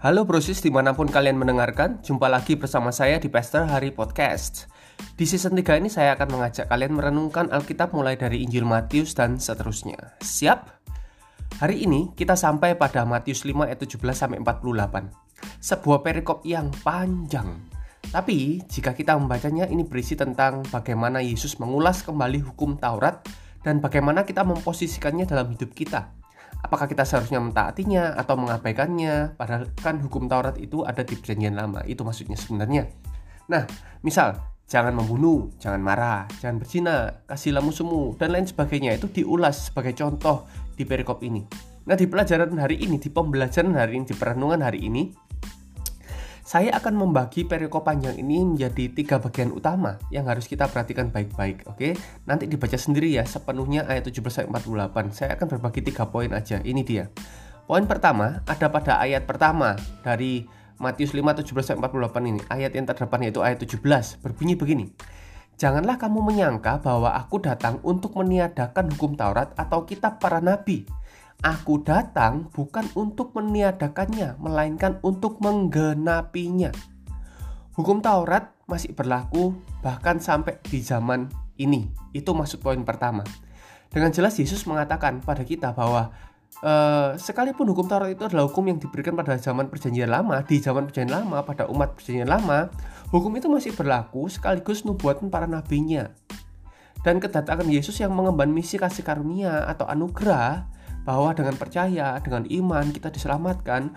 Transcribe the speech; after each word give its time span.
Halo 0.00 0.24
brosis 0.24 0.64
di 0.64 0.72
mana 0.72 0.96
pun 0.96 1.12
kalian 1.12 1.36
mendengarkan, 1.36 2.00
jumpa 2.00 2.24
lagi 2.32 2.56
bersama 2.56 2.88
saya 2.88 3.20
di 3.20 3.28
Pastor 3.28 3.68
Hari 3.68 3.92
Podcast. 3.92 4.64
Di 5.12 5.28
season 5.28 5.52
3 5.52 5.76
ini 5.76 5.92
saya 5.92 6.16
akan 6.16 6.40
mengajak 6.40 6.72
kalian 6.72 6.96
merenungkan 6.96 7.52
Alkitab 7.52 7.92
mulai 7.92 8.16
dari 8.16 8.40
Injil 8.40 8.64
Matius 8.64 9.12
dan 9.12 9.36
seterusnya. 9.36 10.16
Siap? 10.24 10.88
Hari 11.60 11.84
ini 11.84 12.16
kita 12.16 12.32
sampai 12.32 12.80
pada 12.80 13.04
Matius 13.04 13.44
5 13.44 13.52
ayat 13.68 13.76
17 13.76 14.00
sampai 14.16 14.40
48. 14.40 15.12
Sebuah 15.60 16.00
perikop 16.00 16.48
yang 16.48 16.72
panjang. 16.80 17.60
Tapi 18.08 18.64
jika 18.72 18.96
kita 18.96 19.20
membacanya 19.20 19.68
ini 19.68 19.84
berisi 19.84 20.16
tentang 20.16 20.64
bagaimana 20.72 21.20
Yesus 21.20 21.60
mengulas 21.60 22.00
kembali 22.08 22.40
hukum 22.48 22.80
Taurat 22.80 23.20
dan 23.60 23.84
bagaimana 23.84 24.24
kita 24.24 24.48
memposisikannya 24.48 25.28
dalam 25.28 25.52
hidup 25.52 25.76
kita 25.76 26.19
apakah 26.58 26.90
kita 26.90 27.06
seharusnya 27.06 27.38
mentaatinya 27.38 28.18
atau 28.18 28.34
mengabaikannya? 28.34 29.38
Padahal 29.38 29.70
kan 29.78 30.02
hukum 30.02 30.26
Taurat 30.26 30.58
itu 30.58 30.82
ada 30.82 31.06
di 31.06 31.14
perjanjian 31.14 31.54
lama. 31.54 31.82
Itu 31.86 32.02
maksudnya 32.02 32.34
sebenarnya. 32.34 32.90
Nah 33.50 33.66
misal 34.02 34.38
jangan 34.70 34.94
membunuh 34.94 35.50
jangan 35.58 35.82
marah 35.82 36.30
jangan 36.38 36.62
berzina 36.62 37.26
kasihlah 37.26 37.62
musuhmu 37.64 38.14
dan 38.18 38.34
lain 38.34 38.46
sebagainya. 38.46 38.98
Itu 38.98 39.10
diulas 39.10 39.72
sebagai 39.72 39.94
contoh 39.96 40.46
di 40.74 40.86
perikop 40.86 41.22
ini. 41.26 41.42
Nah 41.88 41.96
di 41.98 42.06
pelajaran 42.06 42.54
hari 42.60 42.78
ini 42.78 43.00
di 43.00 43.10
pembelajaran 43.10 43.74
hari 43.74 43.98
ini 43.98 44.04
di 44.06 44.14
perenungan 44.14 44.60
hari 44.62 44.86
ini 44.86 45.10
saya 46.50 46.74
akan 46.82 47.06
membagi 47.06 47.46
perikop 47.46 47.86
panjang 47.86 48.18
ini 48.18 48.42
menjadi 48.42 48.90
tiga 48.90 49.22
bagian 49.22 49.54
utama 49.54 50.02
yang 50.10 50.26
harus 50.26 50.50
kita 50.50 50.66
perhatikan 50.66 51.06
baik-baik. 51.14 51.62
Oke, 51.70 51.94
nanti 52.26 52.50
dibaca 52.50 52.74
sendiri 52.74 53.06
ya 53.06 53.22
sepenuhnya 53.22 53.86
ayat 53.86 54.10
17 54.10 54.50
48. 54.50 55.14
Saya 55.14 55.38
akan 55.38 55.46
berbagi 55.46 55.86
tiga 55.86 56.10
poin 56.10 56.26
aja. 56.34 56.58
Ini 56.58 56.82
dia. 56.82 57.06
Poin 57.70 57.86
pertama 57.86 58.42
ada 58.50 58.66
pada 58.66 58.98
ayat 58.98 59.30
pertama 59.30 59.78
dari 60.02 60.42
Matius 60.82 61.14
5 61.14 61.22
17 61.22 61.78
48 61.78 62.18
ini. 62.34 62.42
Ayat 62.50 62.74
yang 62.74 62.90
terdepan 62.90 63.30
yaitu 63.30 63.46
ayat 63.46 63.62
17 63.62 64.18
berbunyi 64.18 64.58
begini. 64.58 64.90
Janganlah 65.54 66.02
kamu 66.02 66.18
menyangka 66.34 66.82
bahwa 66.82 67.14
aku 67.14 67.46
datang 67.46 67.78
untuk 67.86 68.18
meniadakan 68.18 68.90
hukum 68.98 69.14
Taurat 69.14 69.54
atau 69.54 69.86
kitab 69.86 70.18
para 70.18 70.42
nabi. 70.42 70.82
Aku 71.40 71.80
datang 71.80 72.52
bukan 72.52 72.84
untuk 72.92 73.32
meniadakannya, 73.32 74.36
melainkan 74.36 75.00
untuk 75.00 75.40
menggenapinya. 75.40 76.68
Hukum 77.72 78.04
Taurat 78.04 78.52
masih 78.68 78.92
berlaku 78.92 79.56
bahkan 79.80 80.20
sampai 80.20 80.60
di 80.68 80.84
zaman 80.84 81.32
ini. 81.56 81.88
Itu 82.12 82.36
maksud 82.36 82.60
poin 82.60 82.84
pertama. 82.84 83.24
Dengan 83.88 84.12
jelas 84.12 84.36
Yesus 84.36 84.68
mengatakan 84.68 85.24
pada 85.24 85.44
kita 85.44 85.72
bahwa 85.72 86.12
Uh, 86.60 87.16
sekalipun 87.16 87.64
hukum 87.72 87.88
Taurat 87.88 88.12
itu 88.12 88.26
adalah 88.26 88.44
hukum 88.44 88.66
yang 88.68 88.76
diberikan 88.76 89.16
pada 89.16 89.38
zaman 89.40 89.72
perjanjian 89.72 90.12
lama, 90.12 90.44
di 90.44 90.60
zaman 90.60 90.84
perjanjian 90.84 91.22
lama, 91.22 91.40
pada 91.46 91.64
umat 91.70 91.96
perjanjian 91.96 92.28
lama, 92.28 92.68
hukum 93.08 93.32
itu 93.38 93.48
masih 93.48 93.72
berlaku 93.72 94.28
sekaligus 94.28 94.84
nubuatan 94.84 95.32
para 95.32 95.48
nabinya. 95.48 96.12
Dan 97.00 97.16
kedatangan 97.16 97.64
Yesus 97.64 97.96
yang 98.02 98.12
mengemban 98.12 98.52
misi 98.52 98.76
kasih 98.76 99.00
karunia 99.00 99.64
atau 99.72 99.88
anugerah 99.88 100.68
bahwa 101.10 101.34
dengan 101.34 101.58
percaya, 101.58 102.22
dengan 102.22 102.46
iman 102.46 102.86
kita 102.94 103.10
diselamatkan, 103.10 103.90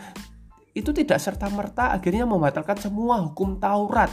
itu 0.74 0.90
tidak 0.90 1.22
serta-merta 1.22 1.94
akhirnya 1.94 2.26
membatalkan 2.26 2.82
semua 2.82 3.22
hukum 3.22 3.62
Taurat. 3.62 4.10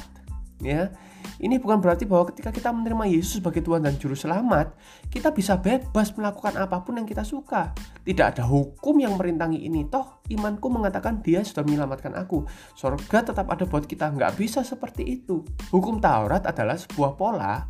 Ya, 0.61 0.93
ini 1.41 1.57
bukan 1.57 1.81
berarti 1.81 2.05
bahwa 2.05 2.29
ketika 2.29 2.53
kita 2.53 2.69
menerima 2.69 3.09
Yesus 3.09 3.41
sebagai 3.41 3.65
Tuhan 3.65 3.81
dan 3.81 3.97
Juru 3.97 4.13
Selamat, 4.13 4.77
kita 5.09 5.33
bisa 5.33 5.57
bebas 5.57 6.13
melakukan 6.13 6.61
apa 6.61 6.85
pun 6.85 7.01
yang 7.01 7.09
kita 7.09 7.25
suka. 7.25 7.73
Tidak 8.05 8.37
ada 8.37 8.45
hukum 8.45 9.01
yang 9.01 9.17
merintangi 9.17 9.65
ini. 9.65 9.89
Toh, 9.89 10.21
imanku 10.29 10.69
mengatakan 10.69 11.25
dia 11.25 11.41
sudah 11.41 11.65
menyelamatkan 11.65 12.13
aku. 12.13 12.45
Surga 12.77 13.33
tetap 13.33 13.49
ada 13.49 13.65
buat 13.65 13.89
kita. 13.89 14.13
Nggak 14.13 14.37
bisa 14.37 14.61
seperti 14.61 15.25
itu. 15.25 15.41
Hukum 15.73 15.97
Taurat 15.97 16.45
adalah 16.45 16.77
sebuah 16.77 17.17
pola 17.17 17.65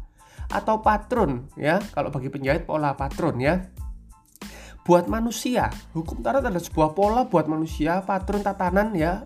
atau 0.51 0.83
patron 0.83 1.47
ya. 1.55 1.79
Kalau 1.95 2.11
bagi 2.11 2.27
penjahit 2.27 2.67
pola 2.67 2.99
patron 2.99 3.39
ya 3.39 3.71
buat 4.91 5.07
manusia. 5.07 5.71
Hukum 5.95 6.19
Taurat 6.19 6.43
adalah 6.43 6.59
sebuah 6.59 6.99
pola 6.99 7.23
buat 7.23 7.47
manusia, 7.47 8.03
patron 8.03 8.43
tatanan 8.43 8.91
ya, 8.99 9.23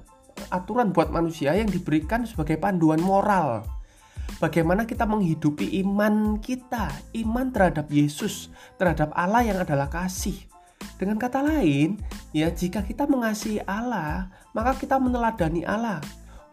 aturan 0.52 0.92
buat 0.92 1.08
manusia 1.08 1.56
yang 1.56 1.72
diberikan 1.72 2.28
sebagai 2.28 2.60
panduan 2.60 3.00
moral. 3.00 3.64
Bagaimana 4.44 4.84
kita 4.84 5.08
menghidupi 5.08 5.80
iman 5.80 6.36
kita, 6.36 6.92
iman 7.16 7.48
terhadap 7.48 7.88
Yesus, 7.88 8.52
terhadap 8.76 9.08
Allah 9.16 9.40
yang 9.40 9.56
adalah 9.56 9.88
kasih. 9.88 10.36
Dengan 11.00 11.16
kata 11.16 11.40
lain, 11.40 11.96
ya 12.36 12.52
jika 12.52 12.84
kita 12.84 13.08
mengasihi 13.08 13.64
Allah, 13.64 14.28
maka 14.52 14.76
kita 14.76 15.00
meneladani 15.00 15.64
Allah. 15.64 16.04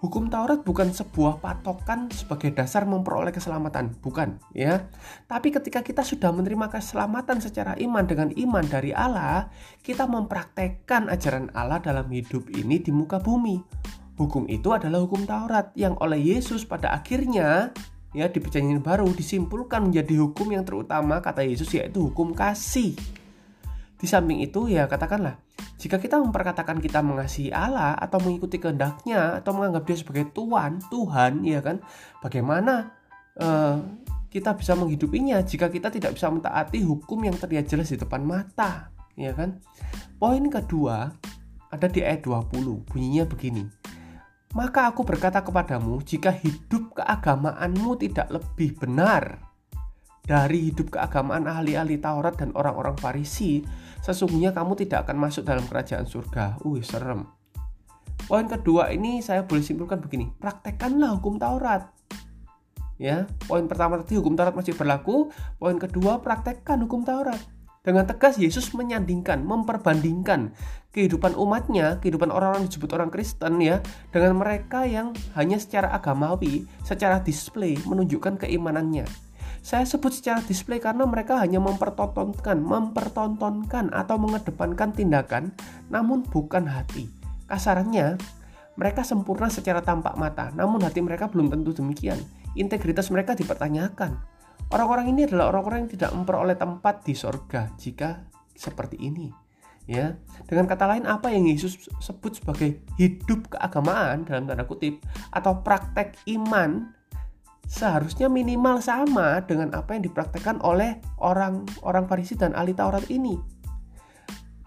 Hukum 0.01 0.33
Taurat 0.33 0.65
bukan 0.65 0.89
sebuah 0.89 1.37
patokan 1.45 2.09
sebagai 2.09 2.49
dasar 2.57 2.89
memperoleh 2.89 3.29
keselamatan, 3.29 3.93
bukan, 4.01 4.41
ya. 4.49 4.89
Tapi 5.29 5.53
ketika 5.53 5.85
kita 5.85 6.01
sudah 6.01 6.33
menerima 6.33 6.73
keselamatan 6.73 7.37
secara 7.37 7.77
iman 7.77 8.01
dengan 8.09 8.33
iman 8.33 8.65
dari 8.65 8.97
Allah, 8.97 9.53
kita 9.85 10.09
mempraktekkan 10.09 11.05
ajaran 11.05 11.53
Allah 11.53 11.77
dalam 11.85 12.09
hidup 12.09 12.49
ini 12.49 12.81
di 12.81 12.89
muka 12.89 13.21
bumi. 13.21 13.61
Hukum 14.17 14.49
itu 14.49 14.73
adalah 14.73 15.05
hukum 15.05 15.21
Taurat 15.29 15.69
yang 15.77 15.93
oleh 16.01 16.17
Yesus 16.17 16.65
pada 16.65 16.97
akhirnya 16.97 17.69
ya 18.17 18.25
di 18.25 18.41
perjanjian 18.41 18.81
baru 18.81 19.05
disimpulkan 19.13 19.85
menjadi 19.85 20.17
hukum 20.17 20.49
yang 20.49 20.65
terutama 20.65 21.21
kata 21.21 21.45
Yesus 21.45 21.69
yaitu 21.77 22.09
hukum 22.09 22.33
kasih. 22.33 22.97
Di 24.01 24.09
samping 24.09 24.41
itu 24.41 24.65
ya 24.65 24.89
katakanlah 24.89 25.37
jika 25.81 25.97
kita 25.97 26.21
memperkatakan 26.21 26.77
kita 26.77 27.01
mengasihi 27.01 27.49
Allah 27.49 27.97
atau 27.97 28.21
mengikuti 28.21 28.61
kehendaknya 28.61 29.41
atau 29.41 29.57
menganggap 29.57 29.89
dia 29.89 29.97
sebagai 29.97 30.29
Tuhan, 30.29 30.77
Tuhan, 30.93 31.41
ya 31.41 31.57
kan? 31.57 31.81
Bagaimana 32.21 32.93
uh, 33.41 33.81
kita 34.29 34.53
bisa 34.53 34.77
menghidupinya 34.77 35.41
jika 35.41 35.73
kita 35.73 35.89
tidak 35.89 36.13
bisa 36.13 36.29
mentaati 36.29 36.85
hukum 36.85 37.25
yang 37.25 37.33
terlihat 37.33 37.65
jelas 37.65 37.89
di 37.89 37.97
depan 37.97 38.21
mata, 38.21 38.93
ya 39.17 39.33
kan? 39.33 39.57
Poin 40.21 40.45
kedua 40.53 41.17
ada 41.73 41.87
di 41.89 42.05
ayat 42.05 42.29
20, 42.29 42.85
bunyinya 42.85 43.25
begini. 43.25 43.65
Maka 44.53 44.93
aku 44.93 45.01
berkata 45.01 45.41
kepadamu, 45.41 45.97
jika 46.05 46.29
hidup 46.29 46.93
keagamaanmu 47.01 47.97
tidak 47.97 48.29
lebih 48.29 48.77
benar 48.77 49.50
dari 50.21 50.69
hidup 50.69 50.93
keagamaan 50.93 51.49
ahli-ahli 51.49 51.97
Taurat 51.97 52.37
dan 52.37 52.53
orang-orang 52.53 52.95
Farisi, 52.97 53.65
sesungguhnya 54.05 54.53
kamu 54.53 54.77
tidak 54.77 55.09
akan 55.09 55.17
masuk 55.17 55.43
dalam 55.45 55.65
kerajaan 55.65 56.05
surga. 56.05 56.61
Wih, 56.61 56.85
serem. 56.85 57.25
Poin 58.29 58.45
kedua 58.47 58.93
ini 58.93 59.19
saya 59.19 59.43
boleh 59.43 59.65
simpulkan 59.65 59.99
begini, 59.99 60.29
praktekkanlah 60.39 61.19
hukum 61.19 61.41
Taurat. 61.41 61.89
Ya, 63.01 63.25
poin 63.49 63.65
pertama 63.65 63.97
tadi 63.97 64.21
hukum 64.21 64.37
Taurat 64.37 64.53
masih 64.53 64.77
berlaku, 64.77 65.33
poin 65.57 65.75
kedua 65.81 66.21
praktekkan 66.21 66.85
hukum 66.85 67.01
Taurat. 67.01 67.41
Dengan 67.81 68.05
tegas 68.05 68.37
Yesus 68.37 68.77
menyandingkan, 68.77 69.41
memperbandingkan 69.41 70.53
kehidupan 70.93 71.33
umatnya, 71.33 71.97
kehidupan 71.97 72.29
orang-orang 72.29 72.69
disebut 72.69 72.93
orang 72.93 73.09
Kristen 73.09 73.57
ya, 73.57 73.81
dengan 74.13 74.37
mereka 74.37 74.85
yang 74.85 75.17
hanya 75.33 75.57
secara 75.57 75.89
agamawi, 75.89 76.69
secara 76.85 77.25
display 77.25 77.81
menunjukkan 77.89 78.37
keimanannya. 78.45 79.09
Saya 79.61 79.85
sebut 79.85 80.09
secara 80.09 80.41
display 80.41 80.81
karena 80.81 81.05
mereka 81.05 81.37
hanya 81.37 81.61
mempertontonkan, 81.61 82.57
mempertontonkan 82.57 83.93
atau 83.93 84.17
mengedepankan 84.17 84.89
tindakan 84.89 85.53
namun 85.93 86.25
bukan 86.25 86.65
hati. 86.65 87.05
Kasarannya, 87.45 88.17
mereka 88.73 89.05
sempurna 89.05 89.53
secara 89.53 89.85
tampak 89.85 90.17
mata, 90.17 90.49
namun 90.57 90.81
hati 90.81 91.05
mereka 91.05 91.29
belum 91.29 91.53
tentu 91.53 91.77
demikian. 91.77 92.17
Integritas 92.57 93.13
mereka 93.13 93.37
dipertanyakan. 93.37 94.17
Orang-orang 94.73 95.13
ini 95.13 95.29
adalah 95.29 95.53
orang-orang 95.53 95.85
yang 95.85 95.91
tidak 95.93 96.11
memperoleh 96.15 96.57
tempat 96.57 97.05
di 97.05 97.13
sorga 97.13 97.69
jika 97.77 98.23
seperti 98.57 98.97
ini. 98.97 99.29
Ya, 99.89 100.15
dengan 100.47 100.69
kata 100.69 100.87
lain 100.87 101.03
apa 101.09 101.33
yang 101.33 101.43
Yesus 101.49 101.89
sebut 101.99 102.39
sebagai 102.39 102.79
hidup 102.95 103.51
keagamaan 103.51 104.23
dalam 104.23 104.47
tanda 104.47 104.63
kutip 104.63 105.03
atau 105.33 105.59
praktek 105.59 106.15
iman 106.31 106.95
seharusnya 107.71 108.27
minimal 108.27 108.83
sama 108.83 109.39
dengan 109.47 109.71
apa 109.71 109.95
yang 109.95 110.03
dipraktekkan 110.03 110.59
oleh 110.59 110.99
orang-orang 111.23 112.03
Farisi 112.03 112.35
dan 112.35 112.51
ahli 112.51 112.75
Taurat 112.75 113.07
ini. 113.07 113.39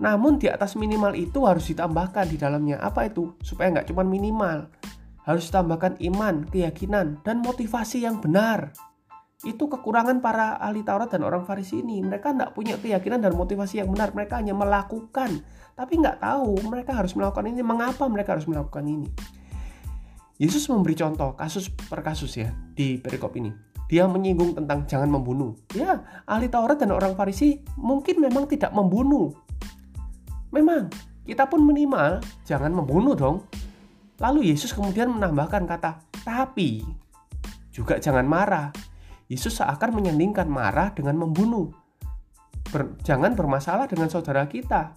Namun 0.00 0.40
di 0.40 0.48
atas 0.48 0.72
minimal 0.74 1.12
itu 1.12 1.44
harus 1.44 1.68
ditambahkan 1.68 2.32
di 2.32 2.40
dalamnya 2.40 2.80
apa 2.80 3.12
itu? 3.12 3.36
Supaya 3.44 3.76
nggak 3.76 3.92
cuma 3.92 4.08
minimal, 4.08 4.72
harus 5.28 5.52
ditambahkan 5.52 6.00
iman, 6.00 6.48
keyakinan, 6.48 7.20
dan 7.20 7.44
motivasi 7.44 8.08
yang 8.08 8.24
benar. 8.24 8.72
Itu 9.44 9.68
kekurangan 9.68 10.24
para 10.24 10.56
ahli 10.56 10.80
Taurat 10.80 11.12
dan 11.12 11.28
orang 11.28 11.44
Farisi 11.44 11.84
ini. 11.84 12.00
Mereka 12.00 12.32
nggak 12.32 12.56
punya 12.56 12.80
keyakinan 12.80 13.20
dan 13.20 13.36
motivasi 13.36 13.84
yang 13.84 13.92
benar. 13.92 14.16
Mereka 14.16 14.40
hanya 14.40 14.56
melakukan, 14.56 15.44
tapi 15.76 16.00
nggak 16.00 16.24
tahu 16.24 16.56
mereka 16.64 16.96
harus 16.96 17.12
melakukan 17.12 17.52
ini. 17.52 17.60
Mengapa 17.60 18.08
mereka 18.08 18.32
harus 18.40 18.48
melakukan 18.48 18.88
ini? 18.88 19.12
Yesus 20.44 20.68
memberi 20.68 20.92
contoh 20.92 21.32
kasus 21.32 21.72
per 21.72 22.04
kasus 22.04 22.36
ya 22.36 22.52
di 22.76 23.00
perikop 23.00 23.32
ini. 23.40 23.48
Dia 23.88 24.04
menyinggung 24.04 24.52
tentang 24.52 24.84
jangan 24.84 25.08
membunuh. 25.08 25.56
Ya, 25.72 26.04
ahli 26.28 26.52
Taurat 26.52 26.76
dan 26.76 26.92
orang 26.92 27.16
Farisi 27.16 27.64
mungkin 27.80 28.20
memang 28.20 28.44
tidak 28.44 28.76
membunuh. 28.76 29.32
Memang, 30.52 30.92
kita 31.24 31.48
pun 31.48 31.64
minimal 31.64 32.20
jangan 32.44 32.76
membunuh 32.76 33.16
dong. 33.16 33.48
Lalu 34.20 34.52
Yesus 34.52 34.76
kemudian 34.76 35.08
menambahkan 35.16 35.64
kata 35.64 36.04
tapi 36.28 36.84
juga 37.72 37.96
jangan 37.96 38.28
marah. 38.28 38.68
Yesus 39.32 39.56
seakan 39.56 39.96
menyandingkan 39.96 40.44
marah 40.44 40.92
dengan 40.92 41.16
membunuh. 41.16 41.72
Ber, 42.68 43.00
jangan 43.00 43.32
bermasalah 43.32 43.88
dengan 43.88 44.12
saudara 44.12 44.44
kita. 44.44 44.92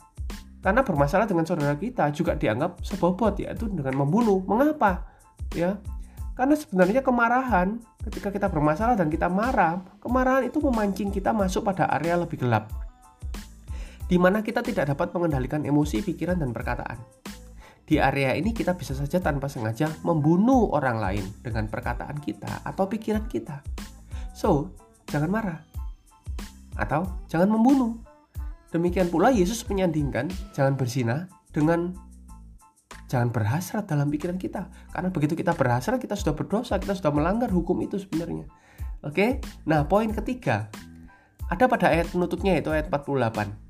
Karena 0.60 0.84
bermasalah 0.84 1.24
dengan 1.24 1.48
saudara 1.48 1.80
kita 1.80 2.12
juga 2.12 2.36
dianggap 2.36 2.84
sebobot 2.84 3.40
yaitu 3.40 3.72
dengan 3.72 4.04
membunuh. 4.04 4.44
Mengapa? 4.44 5.17
Ya. 5.56 5.80
Karena 6.34 6.54
sebenarnya 6.54 7.02
kemarahan 7.02 7.82
ketika 8.08 8.30
kita 8.30 8.48
bermasalah 8.48 8.98
dan 8.98 9.10
kita 9.10 9.30
marah, 9.30 9.82
kemarahan 10.02 10.46
itu 10.48 10.62
memancing 10.62 11.10
kita 11.10 11.34
masuk 11.34 11.66
pada 11.66 11.90
area 11.90 12.14
lebih 12.18 12.42
gelap 12.46 12.70
di 14.08 14.16
mana 14.16 14.40
kita 14.40 14.64
tidak 14.64 14.96
dapat 14.96 15.12
mengendalikan 15.12 15.68
emosi, 15.68 16.00
pikiran, 16.00 16.40
dan 16.40 16.56
perkataan. 16.56 16.96
Di 17.88 18.00
area 18.04 18.36
ini 18.36 18.52
kita 18.52 18.76
bisa 18.76 18.92
saja 18.92 19.20
tanpa 19.24 19.48
sengaja 19.48 19.88
membunuh 20.04 20.76
orang 20.76 21.00
lain 21.00 21.24
dengan 21.40 21.72
perkataan 21.72 22.20
kita 22.20 22.64
atau 22.68 22.88
pikiran 22.88 23.24
kita. 23.32 23.64
So, 24.36 24.76
jangan 25.08 25.32
marah. 25.32 25.60
Atau 26.76 27.08
jangan 27.32 27.48
membunuh. 27.48 27.96
Demikian 28.76 29.08
pula 29.08 29.32
Yesus 29.32 29.64
menyandingkan 29.64 30.28
jangan 30.52 30.76
berzina 30.76 31.32
dengan 31.56 31.96
jangan 33.08 33.32
berhasrat 33.32 33.88
dalam 33.88 34.12
pikiran 34.12 34.38
kita. 34.38 34.68
Karena 34.92 35.10
begitu 35.10 35.34
kita 35.34 35.56
berhasrat, 35.56 35.98
kita 35.98 36.14
sudah 36.14 36.36
berdosa, 36.36 36.78
kita 36.78 36.94
sudah 36.94 37.12
melanggar 37.12 37.50
hukum 37.50 37.80
itu 37.82 37.98
sebenarnya. 37.98 38.46
Oke, 39.02 39.42
nah 39.64 39.88
poin 39.88 40.12
ketiga. 40.12 40.70
Ada 41.48 41.72
pada 41.72 41.88
ayat 41.96 42.12
penutupnya 42.12 42.60
itu 42.60 42.68
ayat 42.76 42.92
48 42.92 43.68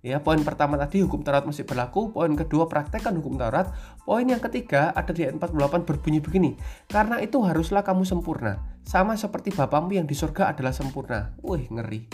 Ya, 0.00 0.16
poin 0.16 0.40
pertama 0.40 0.80
tadi 0.80 1.04
hukum 1.04 1.20
Taurat 1.20 1.44
masih 1.44 1.68
berlaku, 1.68 2.08
poin 2.08 2.32
kedua 2.32 2.64
praktekkan 2.72 3.12
hukum 3.20 3.36
Taurat, 3.36 3.68
poin 4.08 4.24
yang 4.24 4.40
ketiga 4.40 4.96
ada 4.96 5.12
di 5.12 5.28
ayat 5.28 5.36
48 5.36 5.84
berbunyi 5.84 6.24
begini, 6.24 6.56
karena 6.88 7.20
itu 7.20 7.36
haruslah 7.44 7.84
kamu 7.84 8.08
sempurna, 8.08 8.64
sama 8.80 9.12
seperti 9.20 9.52
Bapamu 9.52 9.92
yang 9.92 10.08
di 10.08 10.16
surga 10.16 10.56
adalah 10.56 10.72
sempurna. 10.72 11.36
Wih, 11.44 11.68
ngeri. 11.68 12.08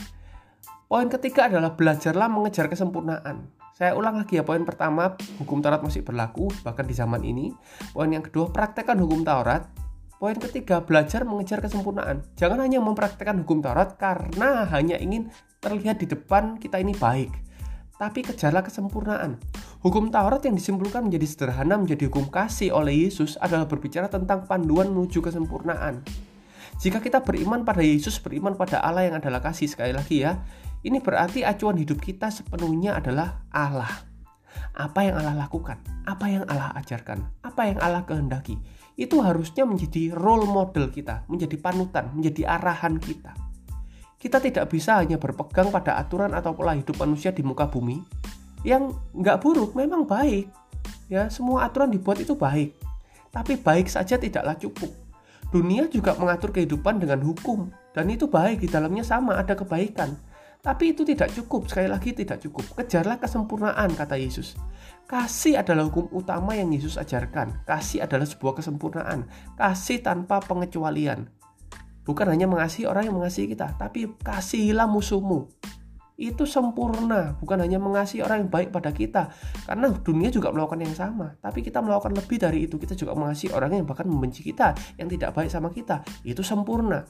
Poin 0.90 1.06
ketiga 1.06 1.46
adalah 1.46 1.78
belajarlah 1.78 2.26
mengejar 2.26 2.66
kesempurnaan. 2.66 3.54
Saya 3.76 3.93
ulang 3.93 4.17
lagi 4.17 4.40
ya, 4.40 4.44
poin 4.44 4.64
pertama 4.64 5.20
hukum 5.37 5.61
Taurat 5.61 5.84
masih 5.84 6.00
berlaku 6.00 6.49
bahkan 6.64 6.88
di 6.88 6.96
zaman 6.96 7.20
ini. 7.20 7.52
Poin 7.93 8.08
yang 8.08 8.25
kedua 8.25 8.49
praktekkan 8.49 8.96
hukum 8.96 9.20
Taurat. 9.20 9.69
Poin 10.17 10.32
ketiga 10.40 10.81
belajar 10.81 11.28
mengejar 11.28 11.61
kesempurnaan. 11.61 12.25
Jangan 12.40 12.64
hanya 12.64 12.81
mempraktekkan 12.81 13.44
hukum 13.44 13.61
Taurat 13.61 14.00
karena 14.00 14.64
hanya 14.73 14.96
ingin 14.96 15.28
terlihat 15.61 16.00
di 16.00 16.08
depan 16.08 16.56
kita 16.56 16.81
ini 16.81 16.96
baik 16.96 17.28
tapi 17.96 18.20
kejarlah 18.20 18.61
kesempurnaan. 18.64 19.40
Hukum 19.81 20.12
Taurat 20.12 20.44
yang 20.44 20.56
disimpulkan 20.56 21.08
menjadi 21.08 21.26
sederhana 21.29 21.81
menjadi 21.81 22.08
hukum 22.12 22.29
kasih 22.29 22.72
oleh 22.72 23.08
Yesus 23.08 23.40
adalah 23.40 23.64
berbicara 23.64 24.08
tentang 24.12 24.44
panduan 24.44 24.93
menuju 24.93 25.25
kesempurnaan. 25.25 26.05
Jika 26.76 27.00
kita 27.00 27.25
beriman 27.25 27.64
pada 27.64 27.81
Yesus, 27.81 28.20
beriman 28.20 28.52
pada 28.52 28.84
Allah 28.84 29.08
yang 29.08 29.17
adalah 29.17 29.40
kasih, 29.40 29.64
sekali 29.64 29.96
lagi 29.96 30.29
ya, 30.29 30.37
ini 30.86 31.02
berarti 31.02 31.42
acuan 31.42 31.74
hidup 31.74 31.98
kita 31.98 32.30
sepenuhnya 32.30 32.94
adalah 32.94 33.42
Allah. 33.50 33.90
Apa 34.72 35.02
yang 35.02 35.18
Allah 35.18 35.34
lakukan, 35.34 35.82
apa 36.06 36.30
yang 36.30 36.46
Allah 36.46 36.70
ajarkan, 36.78 37.26
apa 37.42 37.62
yang 37.66 37.78
Allah 37.82 38.06
kehendaki, 38.06 38.54
itu 38.94 39.18
harusnya 39.18 39.66
menjadi 39.66 40.14
role 40.14 40.46
model 40.46 40.88
kita, 40.88 41.26
menjadi 41.26 41.58
panutan, 41.58 42.14
menjadi 42.14 42.54
arahan 42.56 43.02
kita. 43.02 43.34
Kita 44.16 44.38
tidak 44.40 44.70
bisa 44.70 45.02
hanya 45.02 45.18
berpegang 45.20 45.68
pada 45.74 45.98
aturan 45.98 46.32
atau 46.32 46.54
pola 46.54 46.72
hidup 46.72 46.96
manusia 47.02 47.34
di 47.34 47.42
muka 47.42 47.68
bumi 47.68 48.00
yang 48.64 48.94
nggak 49.12 49.42
buruk, 49.42 49.74
memang 49.74 50.06
baik. 50.06 50.48
Ya, 51.10 51.28
semua 51.28 51.66
aturan 51.68 51.90
dibuat 51.90 52.22
itu 52.22 52.38
baik. 52.38 52.78
Tapi 53.34 53.58
baik 53.60 53.90
saja 53.90 54.16
tidaklah 54.16 54.56
cukup. 54.56 54.88
Dunia 55.50 55.86
juga 55.90 56.16
mengatur 56.16 56.50
kehidupan 56.50 56.98
dengan 56.98 57.22
hukum 57.22 57.70
dan 57.92 58.08
itu 58.10 58.26
baik 58.26 58.64
di 58.64 58.68
dalamnya 58.70 59.04
sama 59.04 59.38
ada 59.38 59.54
kebaikan. 59.54 60.16
Tapi 60.62 60.97
itu 60.97 61.06
tidak 61.06 61.31
cukup, 61.32 61.70
sekali 61.70 61.88
lagi 61.88 62.11
tidak 62.12 62.43
cukup. 62.43 62.64
Kejarlah 62.76 63.19
kesempurnaan 63.23 63.94
kata 63.94 64.19
Yesus. 64.19 64.58
Kasih 65.06 65.62
adalah 65.62 65.87
hukum 65.87 66.11
utama 66.11 66.58
yang 66.58 66.75
Yesus 66.75 66.99
ajarkan. 66.99 67.62
Kasih 67.62 68.03
adalah 68.03 68.26
sebuah 68.26 68.58
kesempurnaan. 68.58 69.31
Kasih 69.55 70.03
tanpa 70.03 70.43
pengecualian. 70.43 71.31
Bukan 72.06 72.26
hanya 72.31 72.47
mengasihi 72.47 72.87
orang 72.87 73.11
yang 73.11 73.19
mengasihi 73.19 73.50
kita, 73.50 73.75
tapi 73.79 74.11
kasihilah 74.23 74.87
musuhmu. 74.87 75.50
Itu 76.17 76.49
sempurna, 76.49 77.37
bukan 77.43 77.61
hanya 77.61 77.76
mengasihi 77.76 78.25
orang 78.25 78.47
yang 78.47 78.50
baik 78.50 78.69
pada 78.73 78.88
kita. 78.88 79.29
Karena 79.69 79.93
dunia 79.93 80.32
juga 80.32 80.49
melakukan 80.49 80.81
yang 80.81 80.97
sama, 80.97 81.37
tapi 81.44 81.61
kita 81.61 81.85
melakukan 81.85 82.17
lebih 82.17 82.41
dari 82.41 82.64
itu. 82.64 82.81
Kita 82.81 82.97
juga 82.97 83.12
mengasihi 83.12 83.53
orang 83.53 83.76
yang 83.76 83.85
bahkan 83.85 84.08
membenci 84.08 84.41
kita, 84.41 84.73
yang 84.97 85.11
tidak 85.12 85.37
baik 85.37 85.53
sama 85.53 85.69
kita. 85.75 86.00
Itu 86.25 86.41
sempurna. 86.41 87.05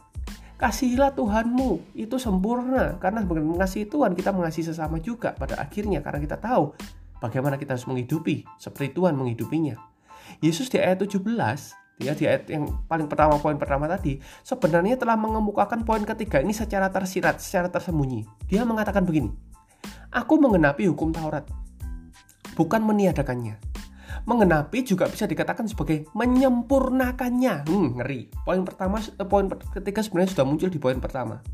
Kasihilah 0.56 1.12
Tuhanmu, 1.12 1.92
itu 1.92 2.16
sempurna. 2.16 2.96
Karena 2.96 3.20
mengasihi 3.20 3.84
Tuhan, 3.84 4.16
kita 4.16 4.32
mengasihi 4.32 4.72
sesama 4.72 4.96
juga 4.96 5.36
pada 5.36 5.60
akhirnya. 5.60 6.00
Karena 6.00 6.16
kita 6.16 6.40
tahu 6.40 6.72
bagaimana 7.20 7.60
kita 7.60 7.76
harus 7.76 7.84
menghidupi, 7.84 8.48
seperti 8.56 8.96
Tuhan 8.96 9.20
menghidupinya. 9.20 9.76
Yesus 10.40 10.72
di 10.72 10.80
ayat 10.80 11.04
17 11.04 11.22
ya 11.96 12.12
di 12.12 12.28
ayat 12.28 12.44
yang 12.52 12.68
paling 12.84 13.08
pertama 13.08 13.40
poin 13.40 13.56
pertama 13.56 13.88
tadi 13.88 14.20
sebenarnya 14.44 15.00
telah 15.00 15.16
mengemukakan 15.16 15.80
poin 15.80 16.04
ketiga 16.04 16.44
ini 16.44 16.52
secara 16.52 16.92
tersirat 16.92 17.40
secara 17.40 17.72
tersembunyi 17.72 18.28
dia 18.52 18.68
mengatakan 18.68 19.00
begini 19.00 19.32
aku 20.12 20.36
mengenapi 20.36 20.92
hukum 20.92 21.08
Taurat 21.08 21.48
bukan 22.52 22.84
meniadakannya 22.84 23.56
mengenapi 24.24 24.86
juga 24.86 25.10
bisa 25.10 25.28
dikatakan 25.28 25.68
sebagai 25.68 26.08
menyempurnakannya. 26.16 27.68
Hmm, 27.68 28.00
ngeri. 28.00 28.32
Poin 28.46 28.64
pertama 28.64 29.02
eh, 29.02 29.26
poin 29.28 29.50
ketiga 29.50 30.00
sebenarnya 30.00 30.32
sudah 30.32 30.46
muncul 30.48 30.70
di 30.72 30.80
poin 30.80 30.96
pertama. 30.96 31.44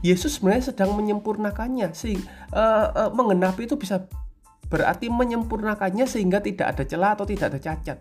Yesus 0.00 0.40
sebenarnya 0.40 0.72
sedang 0.72 0.96
menyempurnakannya 0.96 1.92
sih 1.92 2.16
uh, 2.56 2.88
uh, 2.96 3.10
mengenapi 3.12 3.68
itu 3.68 3.76
bisa 3.76 4.08
berarti 4.72 5.12
menyempurnakannya 5.12 6.08
sehingga 6.08 6.40
tidak 6.40 6.72
ada 6.72 6.84
celah 6.88 7.12
atau 7.12 7.28
tidak 7.28 7.52
ada 7.52 7.60
cacat 7.60 8.00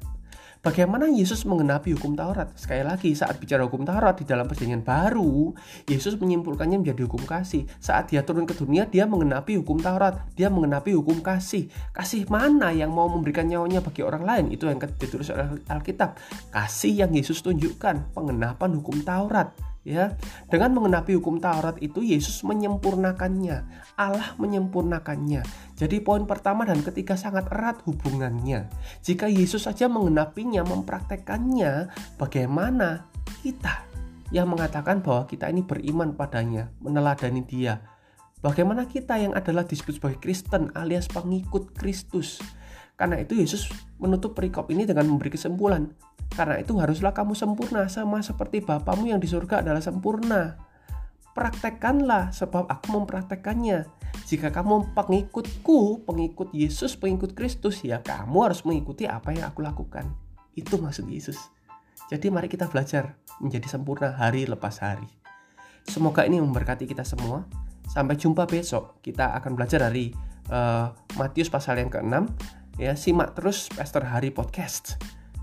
Bagaimana 0.61 1.09
Yesus 1.09 1.41
mengenapi 1.49 1.97
hukum 1.97 2.13
Taurat? 2.13 2.53
Sekali 2.53 2.85
lagi, 2.85 3.17
saat 3.17 3.41
bicara 3.41 3.65
hukum 3.65 3.81
Taurat 3.81 4.13
di 4.13 4.29
dalam 4.29 4.45
perjanjian 4.45 4.85
baru, 4.85 5.57
Yesus 5.89 6.21
menyimpulkannya 6.21 6.77
menjadi 6.77 7.09
hukum 7.09 7.25
kasih. 7.25 7.65
Saat 7.81 8.13
dia 8.13 8.21
turun 8.21 8.45
ke 8.45 8.53
dunia, 8.53 8.85
dia 8.85 9.09
mengenapi 9.09 9.57
hukum 9.57 9.81
Taurat. 9.81 10.21
Dia 10.37 10.53
mengenapi 10.53 10.93
hukum 10.93 11.25
kasih. 11.25 11.65
Kasih 11.97 12.29
mana 12.29 12.69
yang 12.69 12.93
mau 12.93 13.09
memberikan 13.09 13.49
nyawanya 13.49 13.81
bagi 13.81 14.05
orang 14.05 14.21
lain? 14.21 14.45
Itu 14.53 14.69
yang 14.69 14.77
ditulis 14.77 15.33
oleh 15.33 15.49
Alkitab. 15.65 16.21
Kasih 16.53 16.93
yang 16.93 17.11
Yesus 17.17 17.41
tunjukkan, 17.41 18.13
pengenapan 18.13 18.77
hukum 18.77 19.01
Taurat 19.01 19.70
ya 19.81 20.13
dengan 20.45 20.77
mengenapi 20.77 21.17
hukum 21.17 21.41
Taurat 21.41 21.77
itu 21.81 22.05
Yesus 22.05 22.45
menyempurnakannya. 22.45 23.57
Allah 23.97 24.29
menyempurnakannya. 24.37 25.41
Jadi 25.77 25.97
poin 26.05 26.25
pertama 26.29 26.65
dan 26.65 26.85
ketiga 26.85 27.17
sangat 27.17 27.49
erat 27.49 27.81
hubungannya. 27.89 28.69
Jika 29.01 29.25
Yesus 29.25 29.65
saja 29.65 29.89
mengenapinya 29.89 30.61
mempraktekannya 30.65 31.89
bagaimana 32.21 33.09
kita 33.41 33.85
yang 34.29 34.47
mengatakan 34.47 35.01
bahwa 35.03 35.25
kita 35.27 35.49
ini 35.49 35.65
beriman 35.65 36.13
padanya 36.13 36.69
meneladani 36.79 37.41
dia? 37.43 37.81
Bagaimana 38.41 38.89
kita 38.89 39.21
yang 39.21 39.37
adalah 39.37 39.69
disebut 39.69 40.01
sebagai 40.01 40.17
Kristen 40.17 40.73
alias 40.73 41.05
pengikut 41.05 41.77
Kristus 41.77 42.41
karena 43.01 43.17
itu 43.17 43.33
Yesus 43.33 43.65
menutup 43.97 44.37
perikop 44.37 44.69
ini 44.69 44.85
dengan 44.85 45.09
memberi 45.09 45.33
kesimpulan 45.33 45.89
karena 46.31 46.63
itu 46.63 46.79
haruslah 46.79 47.11
kamu 47.11 47.35
sempurna 47.35 47.91
sama 47.91 48.23
seperti 48.23 48.63
Bapamu 48.63 49.11
yang 49.11 49.19
di 49.19 49.27
surga 49.27 49.59
adalah 49.59 49.83
sempurna. 49.83 50.55
Praktekkanlah 51.31 52.31
sebab 52.31 52.67
aku 52.67 52.95
mempraktekkannya. 52.95 53.87
Jika 54.27 54.51
kamu 54.51 54.95
pengikutku, 54.95 56.07
pengikut 56.07 56.51
Yesus, 56.55 56.95
pengikut 56.95 57.35
Kristus, 57.35 57.83
ya 57.83 57.99
kamu 57.99 58.47
harus 58.47 58.63
mengikuti 58.63 59.07
apa 59.07 59.35
yang 59.35 59.47
aku 59.51 59.63
lakukan. 59.63 60.07
Itu 60.55 60.79
maksud 60.79 61.07
Yesus. 61.07 61.39
Jadi 62.11 62.27
mari 62.31 62.47
kita 62.51 62.67
belajar 62.67 63.15
menjadi 63.39 63.67
sempurna 63.67 64.15
hari 64.15 64.47
lepas 64.47 64.79
hari. 64.83 65.07
Semoga 65.87 66.27
ini 66.27 66.39
memberkati 66.39 66.87
kita 66.87 67.03
semua. 67.03 67.43
Sampai 67.87 68.15
jumpa 68.15 68.47
besok. 68.47 69.03
Kita 69.03 69.35
akan 69.35 69.55
belajar 69.55 69.83
dari 69.87 70.11
uh, 70.51 70.91
Matius 71.19 71.51
pasal 71.51 71.79
yang 71.79 71.91
ke-6. 71.91 72.15
Ya, 72.79 72.95
simak 72.95 73.35
terus 73.35 73.67
Pastor 73.67 74.07
Hari 74.07 74.31
Podcast. 74.31 74.95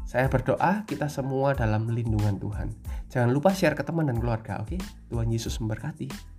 Saya 0.09 0.33
berdoa 0.33 0.89
kita 0.89 1.13
semua 1.13 1.53
dalam 1.53 1.85
lindungan 1.93 2.41
Tuhan. 2.41 2.73
Jangan 3.13 3.29
lupa 3.29 3.53
share 3.53 3.77
ke 3.77 3.85
teman 3.85 4.09
dan 4.09 4.17
keluarga, 4.17 4.65
oke? 4.65 4.81
Tuhan 5.13 5.29
Yesus 5.29 5.61
memberkati. 5.61 6.38